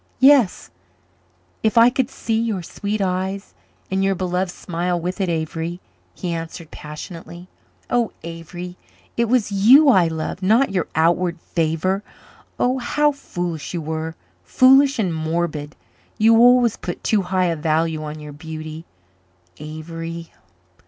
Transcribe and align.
"Yes 0.19 0.71
if 1.61 1.77
I 1.77 1.91
could 1.91 2.09
see 2.09 2.39
your 2.41 2.63
sweet 2.63 3.01
eyes 3.01 3.53
and 3.91 4.03
your 4.03 4.15
beloved 4.15 4.49
smile 4.49 4.99
with 4.99 5.21
it, 5.21 5.29
Avery," 5.29 5.79
he 6.15 6.33
answered 6.33 6.71
passionately. 6.71 7.47
"Oh, 7.87 8.11
Avery, 8.23 8.77
it 9.15 9.25
was 9.25 9.51
you 9.51 9.89
I 9.89 10.07
loved 10.07 10.41
not 10.41 10.71
your 10.71 10.87
outward 10.95 11.39
favor. 11.39 12.01
Oh, 12.59 12.79
how 12.79 13.11
foolish 13.11 13.75
you 13.75 13.81
were 13.83 14.15
foolish 14.43 14.97
and 14.97 15.13
morbid! 15.13 15.75
You 16.17 16.35
always 16.37 16.77
put 16.77 17.03
too 17.03 17.21
high 17.21 17.45
a 17.45 17.55
value 17.55 18.01
on 18.01 18.15
beauty, 18.37 18.85
Avery. 19.59 20.31